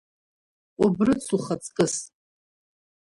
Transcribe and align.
Кәыбрыц 0.77 1.25
ухаҵкыс! 1.35 1.95